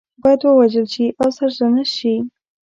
باید 0.21 0.41
ووژل 0.43 0.87
شي 0.93 1.05
او 1.21 1.27
سرزنش 1.37 1.89
شي. 1.99 2.15